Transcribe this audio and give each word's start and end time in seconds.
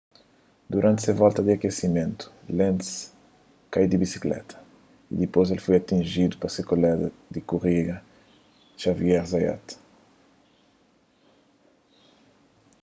duranti 0.73 1.01
se 1.05 1.11
volta 1.21 1.39
di 1.43 1.51
akesimentu 1.57 2.23
lenz 2.57 2.87
kai 3.73 3.85
di 3.87 3.95
bisikleta 4.03 4.55
y 5.11 5.13
dipôs 5.21 5.47
el 5.53 5.63
foi 5.63 5.75
atinjidu 5.77 6.35
pa 6.39 6.47
se 6.55 6.61
kolega 6.69 7.07
di 7.33 7.39
korida 7.49 7.95
xavier 8.81 9.23
zayat 9.31 9.65